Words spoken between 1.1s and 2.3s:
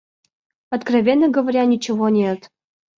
говоря, ничего